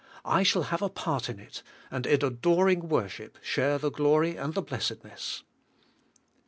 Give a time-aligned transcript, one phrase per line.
[0.25, 3.77] I shall have a part in it, and in adoring worship share.
[3.77, 5.43] the glory and the blessed ness.